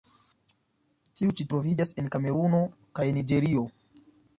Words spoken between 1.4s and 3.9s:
ĉi troviĝas en Kameruno kaj Niĝerio.